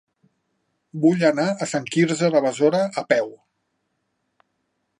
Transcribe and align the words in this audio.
Vull 1.03 1.25
anar 1.27 1.45
a 1.51 1.67
Sant 1.73 1.85
Quirze 1.95 2.31
de 2.37 2.41
Besora 2.45 2.81
a 3.03 3.07
peu. 3.13 3.29